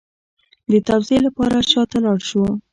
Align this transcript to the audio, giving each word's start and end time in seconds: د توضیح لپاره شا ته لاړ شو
د 0.71 0.73
توضیح 0.87 1.19
لپاره 1.27 1.57
شا 1.71 1.83
ته 1.91 1.97
لاړ 2.05 2.19
شو 2.29 2.43